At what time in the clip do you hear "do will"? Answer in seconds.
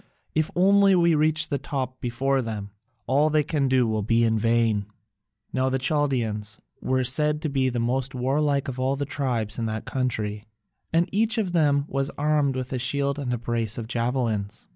3.67-4.01